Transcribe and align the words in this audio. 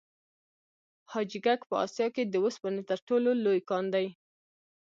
حاجي 1.11 1.39
ګک 1.45 1.61
په 1.69 1.75
اسیا 1.85 2.07
کې 2.15 2.23
د 2.25 2.35
وسپنې 2.45 2.81
تر 2.89 2.99
ټولو 3.07 3.29
لوی 3.43 3.61
کان 3.69 3.85
دی. 3.93 4.07